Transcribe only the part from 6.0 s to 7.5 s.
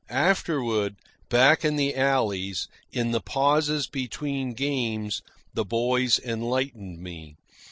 enlightened me.